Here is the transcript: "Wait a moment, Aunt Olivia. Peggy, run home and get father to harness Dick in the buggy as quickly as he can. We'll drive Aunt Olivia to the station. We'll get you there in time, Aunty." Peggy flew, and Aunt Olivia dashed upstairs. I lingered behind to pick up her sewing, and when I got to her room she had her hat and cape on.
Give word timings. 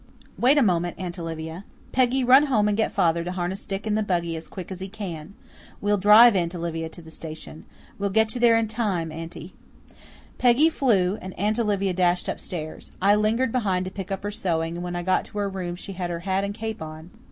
"Wait 0.35 0.57
a 0.57 0.63
moment, 0.63 0.97
Aunt 0.97 1.19
Olivia. 1.19 1.63
Peggy, 1.91 2.23
run 2.23 2.47
home 2.47 2.67
and 2.67 2.75
get 2.75 2.91
father 2.91 3.23
to 3.23 3.31
harness 3.33 3.67
Dick 3.67 3.85
in 3.85 3.93
the 3.93 4.01
buggy 4.01 4.35
as 4.35 4.47
quickly 4.47 4.73
as 4.73 4.79
he 4.79 4.89
can. 4.89 5.35
We'll 5.79 5.99
drive 5.99 6.35
Aunt 6.35 6.55
Olivia 6.55 6.89
to 6.89 7.03
the 7.03 7.11
station. 7.11 7.65
We'll 7.99 8.09
get 8.09 8.33
you 8.33 8.41
there 8.41 8.57
in 8.57 8.67
time, 8.67 9.11
Aunty." 9.11 9.53
Peggy 10.39 10.69
flew, 10.69 11.19
and 11.21 11.37
Aunt 11.37 11.59
Olivia 11.59 11.93
dashed 11.93 12.27
upstairs. 12.27 12.91
I 12.99 13.13
lingered 13.13 13.51
behind 13.51 13.85
to 13.85 13.91
pick 13.91 14.11
up 14.11 14.23
her 14.23 14.31
sewing, 14.31 14.77
and 14.77 14.83
when 14.83 14.95
I 14.95 15.03
got 15.03 15.23
to 15.25 15.37
her 15.37 15.47
room 15.47 15.75
she 15.75 15.93
had 15.93 16.09
her 16.09 16.21
hat 16.21 16.43
and 16.43 16.55
cape 16.55 16.81
on. 16.81 17.11